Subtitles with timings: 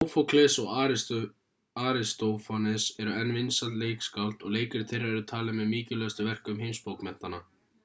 [0.01, 0.69] sófókles og
[1.89, 7.45] aristófanes eru enn vinsæl leikskáld og leikrit þeirra eru talin með mikilvægustu verkum heimsbókmenntanna